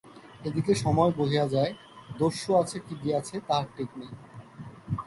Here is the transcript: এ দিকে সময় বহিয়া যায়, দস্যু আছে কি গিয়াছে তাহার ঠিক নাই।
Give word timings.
এ 0.45 0.49
দিকে 0.55 0.73
সময় 0.75 1.11
বহিয়া 1.17 1.45
যায়, 1.47 1.71
দস্যু 2.19 2.51
আছে 2.55 2.77
কি 2.79 2.93
গিয়াছে 3.03 3.35
তাহার 3.47 3.67
ঠিক 3.77 3.89
নাই। 3.97 4.11